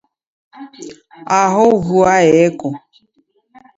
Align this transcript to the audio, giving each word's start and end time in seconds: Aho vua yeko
Aho 1.39 1.65
vua 1.85 2.15
yeko 2.33 2.69